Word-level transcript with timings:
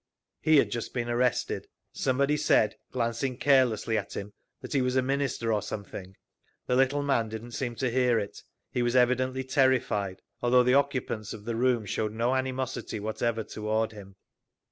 He 0.41 0.57
had 0.57 0.71
just 0.71 0.95
been 0.95 1.11
arrested. 1.11 1.67
Somebody 1.91 2.35
said, 2.35 2.75
glancing 2.91 3.37
carelessly 3.37 3.99
at 3.99 4.15
him, 4.17 4.33
that 4.59 4.73
he 4.73 4.81
was 4.81 4.95
a 4.95 5.03
Minister 5.03 5.53
or 5.53 5.61
something…. 5.61 6.17
The 6.65 6.75
little 6.75 7.03
man 7.03 7.29
didn't 7.29 7.51
seem 7.51 7.75
to 7.75 7.91
hear 7.91 8.17
it; 8.17 8.41
he 8.71 8.81
was 8.81 8.95
evidently 8.95 9.43
terrified, 9.43 10.23
although 10.41 10.63
the 10.63 10.73
occupants 10.73 11.33
of 11.33 11.45
the 11.45 11.55
room 11.55 11.85
showed 11.85 12.13
no 12.13 12.33
animosity 12.33 12.99
whatever 12.99 13.43
toward 13.43 13.91
him. 13.91 14.15